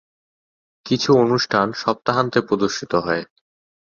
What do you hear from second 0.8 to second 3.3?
কিছু অনুষ্ঠান সপ্তাহান্তে প্রদর্শিত হয়।